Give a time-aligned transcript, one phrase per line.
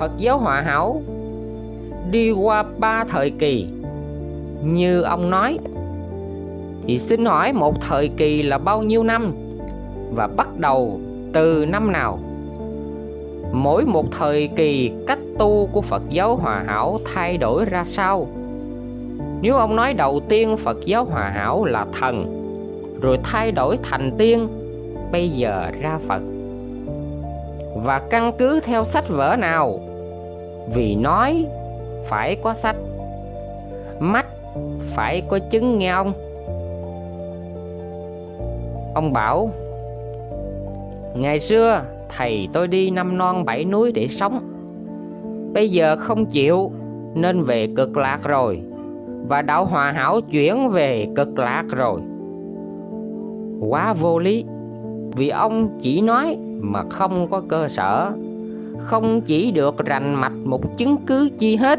[0.00, 1.02] Phật giáo hòa hảo
[2.10, 3.68] đi qua ba thời kỳ.
[4.64, 5.58] Như ông nói,
[6.86, 9.32] thì xin hỏi một thời kỳ là bao nhiêu năm
[10.14, 11.00] và bắt đầu
[11.32, 12.18] từ năm nào?
[13.52, 18.26] Mỗi một thời kỳ, cách tu của Phật giáo hòa hảo thay đổi ra sao?
[19.40, 22.26] Nếu ông nói đầu tiên Phật giáo hòa hảo là thần,
[23.02, 24.48] rồi thay đổi thành tiên,
[25.12, 26.22] bây giờ ra Phật.
[27.84, 29.80] Và căn cứ theo sách vở nào?
[30.74, 31.46] Vì nói
[32.04, 32.76] phải có sách,
[34.00, 34.26] mắt
[34.80, 36.12] phải có chứng nghe ông.
[38.94, 39.50] Ông bảo,
[41.14, 41.82] ngày xưa
[42.16, 44.40] thầy tôi đi năm non bảy núi để sống.
[45.52, 46.70] Bây giờ không chịu,
[47.14, 48.62] nên về cực lạc rồi,
[49.28, 52.00] và đạo hòa hảo chuyển về cực lạc rồi.
[53.68, 54.44] Quá vô lý,
[55.16, 58.12] vì ông chỉ nói mà không có cơ sở
[58.84, 61.78] không chỉ được rành mạch một chứng cứ chi hết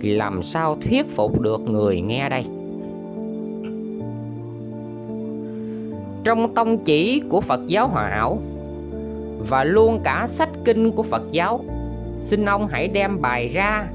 [0.00, 2.44] thì làm sao thuyết phục được người nghe đây
[6.24, 8.38] trong tông chỉ của Phật giáo Hòa Hảo
[9.48, 11.60] và luôn cả sách kinh của Phật giáo
[12.20, 13.88] xin ông hãy đem bài ra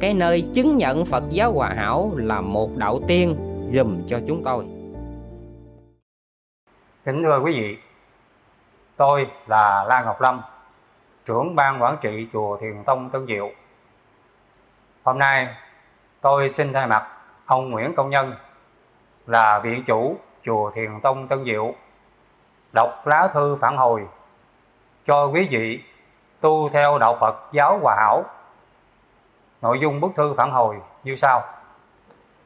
[0.00, 3.36] cái nơi chứng nhận Phật giáo Hòa Hảo là một đạo tiên
[3.70, 4.64] dùm cho chúng tôi.
[7.04, 7.76] Kính thưa quý vị,
[8.96, 10.40] tôi là La Ngọc Lâm,
[11.26, 13.50] trưởng ban quản trị chùa Thiền Tông Tân Diệu.
[15.02, 15.54] Hôm nay,
[16.20, 17.08] tôi xin thay mặt
[17.46, 18.34] ông Nguyễn Công Nhân
[19.26, 21.74] là vị chủ chùa Thiền Tông Tân Diệu,
[22.72, 24.08] đọc lá thư phản hồi
[25.04, 25.82] cho quý vị
[26.40, 28.24] tu theo đạo Phật giáo Hòa Hảo.
[29.62, 31.42] Nội dung bức thư phản hồi như sau.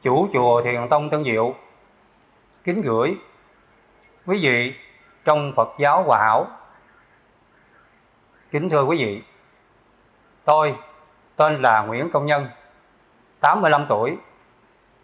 [0.01, 1.53] Chủ chùa Thiền Tông Tân Diệu
[2.63, 3.17] kính gửi
[4.25, 4.75] quý vị
[5.25, 6.47] trong Phật giáo Hòa Hảo.
[8.51, 9.23] Kính thưa quý vị,
[10.45, 10.77] tôi
[11.35, 12.49] tên là Nguyễn Công Nhân,
[13.39, 14.17] 85 tuổi,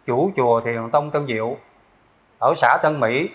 [0.06, 1.58] chủ chùa Thiền Tông Tân Diệu
[2.40, 3.30] ở xã Tân Mỹ,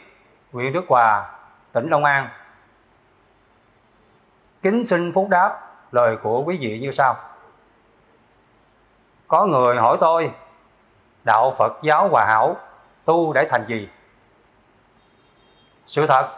[0.53, 1.31] huyện Đức Hòa,
[1.73, 2.29] tỉnh Long An.
[4.63, 5.61] Kính xin phúc đáp
[5.93, 7.17] lời của quý vị như sau.
[9.29, 10.31] Có người hỏi tôi,
[11.25, 12.57] đạo Phật giáo Hòa Hảo
[13.05, 13.89] tu để thành gì?
[15.87, 16.29] Sự thật,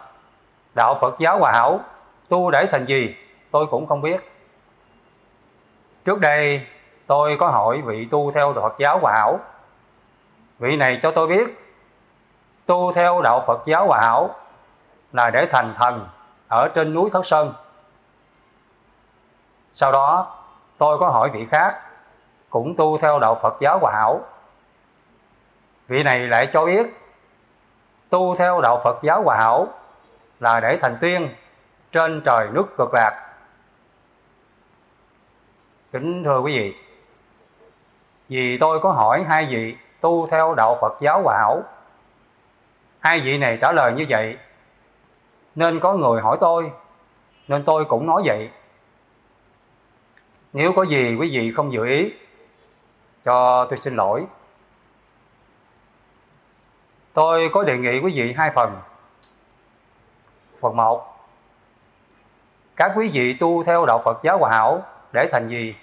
[0.75, 1.81] đạo Phật giáo Hòa Hảo
[2.29, 3.17] tu để thành gì
[3.55, 4.33] tôi cũng không biết.
[6.05, 6.67] Trước đây,
[7.07, 9.41] tôi có hỏi vị tu theo Phật giáo Hòa Hảo.
[10.59, 11.75] Vị này cho tôi biết,
[12.67, 14.35] tu theo đạo Phật giáo Hòa Hảo
[15.13, 16.09] là để thành thần
[16.49, 17.53] ở trên núi Thất Sơn.
[19.75, 20.37] Sau đó,
[20.79, 21.81] tôi có hỏi vị khác
[22.51, 24.21] cũng tu theo đạo Phật giáo Hòa Hảo.
[25.89, 26.87] Vị này lại cho biết,
[28.11, 29.69] tu theo đạo Phật giáo Hòa Hảo
[30.41, 31.35] là để thành tiên
[31.93, 33.24] trên trời nước cực lạc.
[35.95, 36.75] Kính thưa quý vị,
[38.29, 41.63] vì tôi có hỏi hai vị tu theo đạo Phật giáo Hòa Hảo.
[43.01, 44.37] Hai vị này trả lời như vậy,
[45.55, 46.71] nên có người hỏi tôi,
[47.49, 48.51] nên tôi cũng nói vậy.
[50.53, 52.13] Nếu có gì quý vị không dự ý,
[53.25, 54.25] cho tôi xin lỗi.
[57.13, 58.81] Tôi có đề nghị quý vị hai phần.
[60.61, 61.17] Phần 1
[62.77, 64.83] Các quý vị tu theo đạo Phật giáo Hòa Hảo
[65.13, 65.75] để thành gì?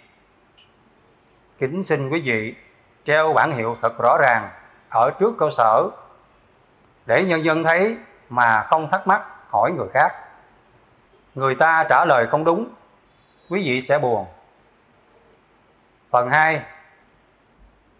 [1.61, 2.55] Kính xin quý vị
[3.03, 4.49] treo bản hiệu thật rõ ràng
[4.89, 5.89] ở trước cơ sở
[7.05, 7.97] để nhân dân thấy
[8.29, 10.13] mà không thắc mắc hỏi người khác.
[11.35, 12.67] Người ta trả lời không đúng,
[13.49, 14.25] quý vị sẽ buồn.
[16.09, 16.61] Phần 2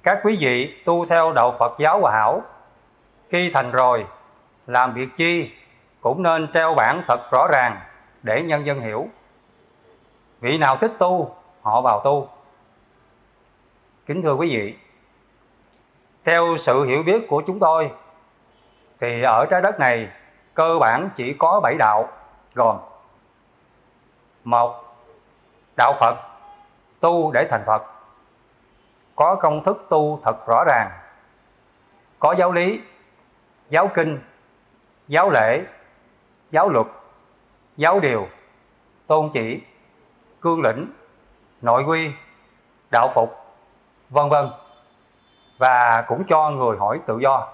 [0.03, 2.41] Các quý vị tu theo đạo Phật giáo Hòa Hảo
[3.29, 4.05] khi thành rồi
[4.67, 5.51] làm việc chi
[6.01, 7.79] cũng nên treo bản thật rõ ràng
[8.23, 9.07] để nhân dân hiểu
[10.39, 12.29] vị nào thích tu họ vào tu
[14.11, 14.75] kính thưa quý vị,
[16.23, 17.91] theo sự hiểu biết của chúng tôi,
[18.99, 20.09] thì ở trái đất này
[20.53, 22.09] cơ bản chỉ có bảy đạo
[22.53, 22.77] gồm
[24.43, 24.95] một
[25.77, 26.17] đạo phật
[26.99, 27.83] tu để thành phật,
[29.15, 30.91] có công thức tu thật rõ ràng,
[32.19, 32.81] có giáo lý,
[33.69, 34.19] giáo kinh,
[35.07, 35.63] giáo lễ,
[36.51, 36.87] giáo luật,
[37.77, 38.27] giáo điều,
[39.07, 39.61] tôn chỉ,
[40.41, 40.87] cương lĩnh,
[41.61, 42.11] nội quy,
[42.89, 43.40] đạo phục
[44.11, 44.49] vân vân.
[45.57, 47.47] Và cũng cho người hỏi tự do.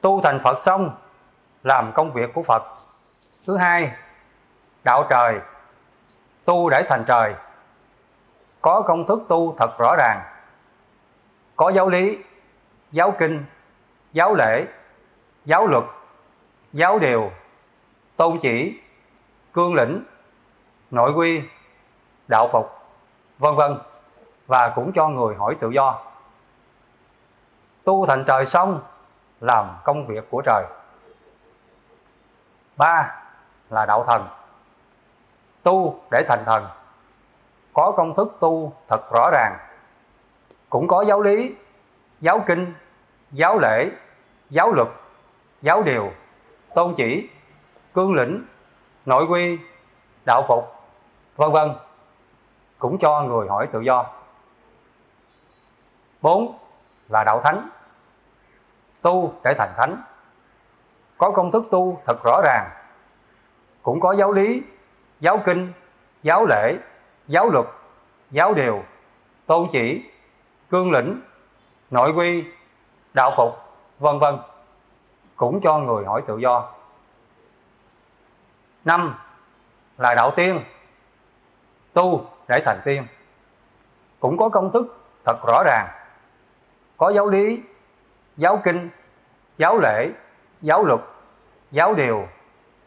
[0.00, 0.90] Tu thành phật xong,
[1.62, 2.62] làm công việc của phật.
[3.46, 3.92] Thứ hai,
[4.84, 5.40] đạo trời.
[6.44, 7.34] Tu để thành trời.
[8.60, 10.20] Có công thức tu thật rõ ràng.
[11.56, 12.18] Có giáo lý,
[12.92, 13.44] giáo kinh,
[14.12, 14.64] giáo lễ,
[15.44, 15.84] giáo luật,
[16.72, 17.30] giáo điều,
[18.16, 18.80] tôn chỉ,
[19.52, 20.04] cương lĩnh,
[20.90, 21.42] nội quy,
[22.28, 22.70] đạo phục
[23.38, 23.78] vân vân
[24.46, 25.98] và cũng cho người hỏi tự do.
[27.84, 28.80] Tu thành trời xong,
[29.40, 30.64] làm công việc của trời.
[32.76, 33.22] Ba
[33.70, 34.26] là đạo thần.
[35.62, 36.66] Tu để thành thần.
[37.72, 39.56] Có công thức tu thật rõ ràng.
[40.70, 41.54] Cũng có giáo lý,
[42.20, 42.74] giáo kinh,
[43.30, 43.90] giáo lễ,
[44.50, 44.88] giáo luật,
[45.62, 46.12] giáo điều,
[46.74, 47.28] tôn chỉ,
[47.94, 48.44] cương lĩnh,
[49.06, 49.58] nội quy,
[50.24, 50.74] đạo phục,
[51.36, 51.74] vân vân.
[52.78, 54.06] Cũng cho người hỏi tự do
[56.26, 56.58] bốn
[57.08, 57.68] là đạo thánh,
[59.02, 60.02] tu để thành thánh.
[61.18, 62.68] Có công thức tu thật rõ ràng,
[63.82, 64.62] cũng có giáo lý,
[65.20, 65.72] giáo kinh,
[66.22, 66.76] giáo lễ,
[67.26, 67.66] giáo luật,
[68.30, 68.82] giáo điều,
[69.46, 70.10] tôn chỉ,
[70.70, 71.20] cương lĩnh,
[71.90, 72.44] nội quy,
[73.14, 73.56] đạo phục,
[73.98, 74.38] vân vân,
[75.36, 76.72] cũng cho người hỏi tự do.
[78.84, 79.14] Năm
[79.98, 80.60] là đạo tiên,
[81.92, 83.06] tu để thành tiên.
[84.20, 86.05] Cũng có công thức thật rõ ràng
[86.96, 87.62] có giáo lý,
[88.36, 88.90] giáo kinh,
[89.58, 90.10] giáo lễ,
[90.60, 91.00] giáo luật,
[91.70, 92.28] giáo điều,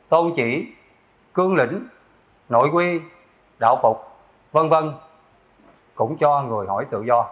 [0.09, 0.67] tôn chỉ,
[1.33, 1.87] cương lĩnh,
[2.49, 3.01] nội quy,
[3.59, 4.07] đạo phục,
[4.51, 4.93] vân vân.
[5.95, 7.29] Cũng cho người hỏi tự do.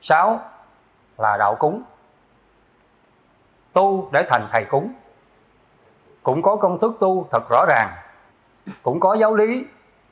[0.00, 0.40] Sáu
[1.18, 1.82] là đạo cúng.
[3.72, 4.92] Tu để thành thầy cúng.
[6.22, 7.88] Cũng có công thức tu thật rõ ràng.
[8.82, 9.66] Cũng có giáo lý,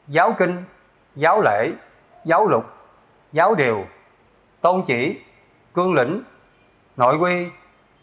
[0.07, 0.65] giáo kinh,
[1.15, 1.73] giáo lễ,
[2.25, 2.65] giáo luật,
[3.33, 3.85] giáo điều
[4.69, 5.21] tôn chỉ,
[5.75, 6.23] cương lĩnh,
[6.97, 7.49] nội quy,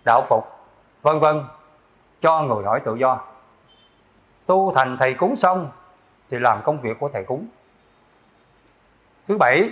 [0.06, 0.46] đạo phục,
[1.02, 1.44] vân vân,
[2.22, 3.22] cho người hỏi tự do.
[4.46, 5.70] Tu thành thầy cúng xong
[6.30, 7.48] thì làm công việc của thầy cúng.
[9.28, 9.70] Thứ bảy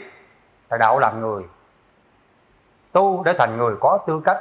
[0.70, 1.44] là đạo làm người.
[2.92, 4.40] Tu để thành người có tư cách,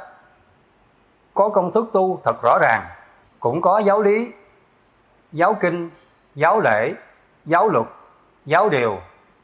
[1.33, 2.81] có công thức tu thật rõ ràng,
[3.39, 4.31] cũng có giáo lý,
[5.31, 5.89] giáo kinh,
[6.35, 6.93] giáo lễ,
[7.43, 7.85] giáo luật,
[8.45, 8.97] giáo điều,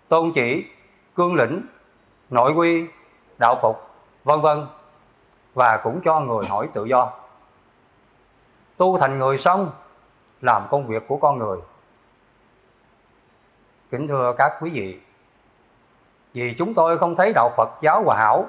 [0.07, 0.65] tôn chỉ,
[1.15, 1.61] cương lĩnh,
[2.29, 2.87] nội quy
[3.39, 3.87] đạo phục,
[4.23, 4.67] vân vân,
[5.53, 7.11] và cũng cho người hỏi tự do.
[8.77, 9.71] Tu thành người xong,
[10.41, 11.57] làm công việc của con người.
[13.91, 14.99] Kính thưa các quý vị,
[16.33, 18.45] vì chúng tôi không thấy đạo Phật giáo hòa hảo,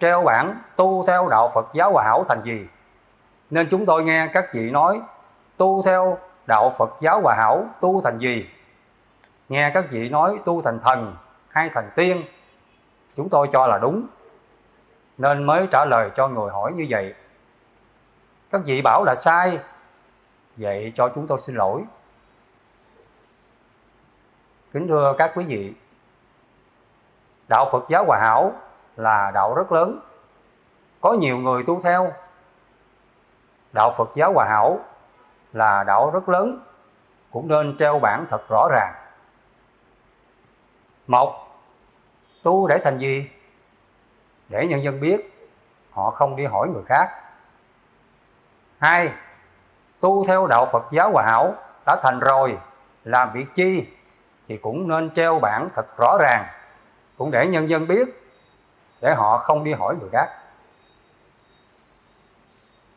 [0.00, 2.66] treo bảng tu theo đạo Phật giáo hòa hảo thành gì?
[3.50, 5.00] Nên chúng tôi nghe các vị nói,
[5.56, 8.48] tu theo đạo Phật giáo hòa hảo tu thành gì?
[9.48, 11.16] Nghe các vị nói tu thành thần
[11.48, 12.22] hay thành tiên,
[13.16, 14.06] chúng tôi cho là đúng
[15.18, 17.14] nên mới trả lời cho người hỏi như vậy.
[18.50, 19.58] Các vị bảo là sai.
[20.56, 21.82] Vậy cho chúng tôi xin lỗi.
[24.72, 25.74] Kính thưa các quý vị,
[27.48, 28.52] đạo phật giáo hòa hảo
[28.96, 30.00] là đạo rất lớn.
[31.00, 32.12] Có nhiều người tu theo.
[33.72, 34.80] Đạo phật giáo hòa hảo
[35.52, 36.60] là đạo rất lớn,
[37.30, 38.94] cũng nên treo bảng thật rõ ràng.
[41.06, 41.48] Một,
[42.42, 43.30] tu để thành gì?
[44.48, 45.50] Để nhân dân biết,
[45.90, 47.08] họ không đi hỏi người khác.
[48.78, 49.12] Hai,
[50.00, 51.54] tu theo đạo phật giáo hòa hảo
[51.86, 52.58] đã thành rồi,
[53.04, 53.86] làm việc chi
[54.48, 56.44] thì cũng nên treo bảng thật rõ ràng.
[57.18, 58.08] Cũng để nhân dân biết,
[59.00, 60.28] để họ không đi hỏi người khác.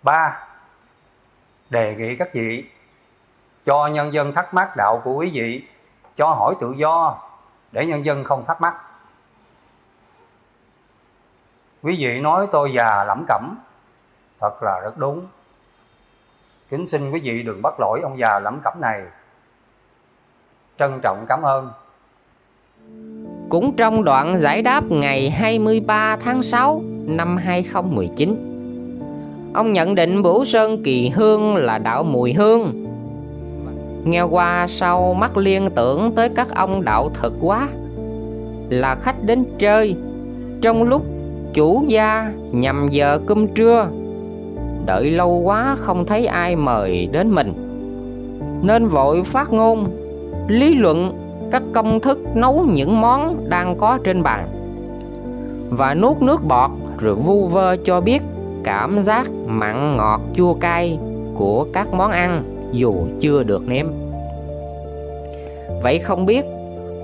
[0.03, 0.47] Ba,
[1.69, 2.69] đề nghị các vị
[3.65, 5.67] cho nhân dân thắc mắc đạo của quý vị,
[6.15, 7.17] cho hỏi tự do,
[7.71, 8.75] để nhân dân không thắc mắc
[11.87, 13.57] quý vị nói tôi già lẩm cẩm.
[14.41, 15.21] Thật là rất đúng.
[16.69, 19.01] Kính xin quý vị đừng bắt lỗi ông già lẩm cẩm này.
[20.79, 21.71] Trân trọng cảm ơn.
[23.49, 28.53] Cũng trong đoạn giải đáp ngày 23 tháng 6 năm 2019
[29.53, 32.85] ông nhận định Bửu Sơn Kỳ Hương là đạo mùi hương.
[34.05, 37.67] Nghe qua sau mắt liên tưởng tới các ông đạo thực quá,
[38.69, 39.95] là khách đến chơi,
[40.61, 41.05] trong lúc
[41.53, 43.87] chủ gia nhằm giờ cơm trưa.
[44.85, 47.53] Đợi lâu quá không thấy ai mời đến mình.
[48.61, 49.87] Nên vội phát ngôn,
[50.47, 51.13] lý luận,
[51.51, 54.47] các công thức nấu những món đang có trên bàn.
[55.69, 58.21] Và nuốt nước bọt rồi vu vơ cho biết
[58.63, 60.99] cảm giác mặn ngọt chua cay
[61.35, 63.85] của các món ăn dù chưa được nếm.
[65.83, 66.45] Vậy không biết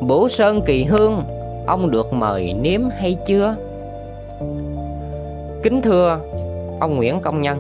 [0.02, 1.24] bổ sơn kỳ hương,
[1.68, 3.56] ông được mời nếm hay chưa?
[5.64, 6.20] Kính thưa
[6.80, 7.58] ông nguyễn công nhân,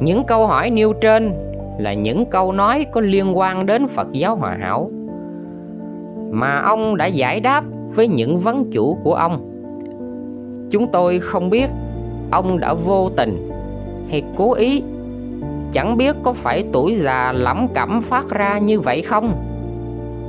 [0.00, 1.32] những câu hỏi nêu trên
[1.78, 4.90] là những câu nói có liên quan đến phật giáo hòa hảo.
[6.30, 9.46] Mà ông đã giải đáp với những vấn chủ của ông.
[10.70, 11.70] Chúng tôi không biết
[12.30, 13.50] ông đã vô tình
[14.10, 14.82] hay cố ý,
[15.72, 19.32] chẳng biết có phải tuổi già lắm cẩm phát ra như vậy không.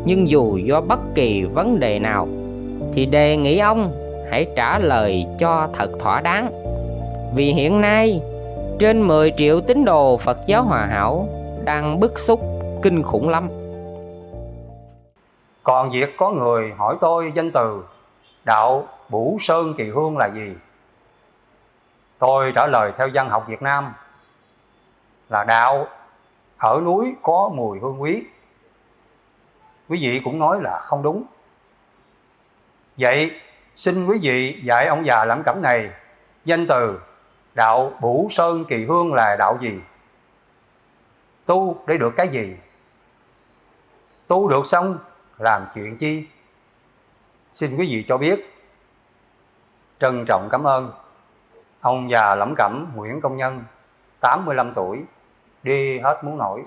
[0.05, 2.27] Nhưng dù do bất kỳ vấn đề nào,
[2.93, 3.91] Thì đề nghị ông
[4.31, 6.51] hãy trả lời cho thật thỏa đáng
[7.35, 8.21] Vì hiện nay,
[8.79, 11.29] trên 10 triệu tín đồ Phật giáo Hòa Hảo
[11.63, 12.41] đang bức xúc,
[12.83, 13.49] kinh khủng lắm.
[15.63, 17.83] Còn việc có người hỏi tôi danh từ,
[18.45, 20.55] đạo Bủ Sơn Kỳ Hương là gì?
[22.19, 23.93] Tôi trả lời theo văn học Việt Nam
[25.29, 25.87] là đạo,
[26.57, 28.23] ở núi có mùi hương quý.
[29.89, 31.23] Quý vị cũng nói là không đúng.
[32.97, 33.31] Vậy
[33.75, 35.89] xin quý vị dạy ông già lẩm cẩm này
[36.45, 36.99] danh từ
[37.53, 39.79] đạo Bủ Sơn Kỳ Hương là đạo gì?
[41.45, 42.55] Tu để được cái gì?
[44.27, 44.97] Tu được xong
[45.37, 46.27] làm chuyện chi?
[47.53, 48.57] Xin quý vị cho biết.
[49.99, 50.91] Trân trọng cảm ơn.
[51.81, 53.63] Ông già lẩm cẩm Nguyễn Công Nhân,
[54.19, 55.03] 85 tuổi,
[55.63, 56.63] đi hết muốn nổi.